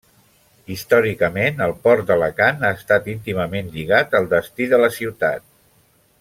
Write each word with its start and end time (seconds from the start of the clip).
Històricament 0.75 1.61
el 1.65 1.73
port 1.83 2.07
d'Alacant 2.07 2.65
ha 2.69 2.73
estat 2.79 3.11
íntimament 3.15 3.71
lligat 3.77 4.19
al 4.21 4.27
destí 4.33 4.71
de 4.73 4.81
la 4.85 4.91
ciutat. 4.99 5.47